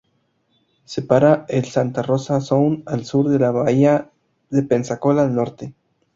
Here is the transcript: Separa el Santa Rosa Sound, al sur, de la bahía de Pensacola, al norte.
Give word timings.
Separa 0.83 1.45
el 1.47 1.65
Santa 1.65 2.01
Rosa 2.01 2.41
Sound, 2.41 2.81
al 2.87 3.05
sur, 3.05 3.29
de 3.29 3.37
la 3.37 3.51
bahía 3.51 4.09
de 4.49 4.63
Pensacola, 4.63 5.21
al 5.21 5.35
norte. 5.35 5.75